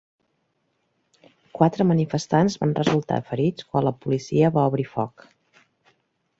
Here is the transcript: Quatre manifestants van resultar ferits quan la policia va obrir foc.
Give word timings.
Quatre 1.59 1.87
manifestants 1.91 2.57
van 2.63 2.73
resultar 2.81 3.21
ferits 3.29 3.69
quan 3.71 3.89
la 3.91 3.95
policia 4.07 4.53
va 4.59 4.67
obrir 4.73 4.91
foc. 4.99 5.31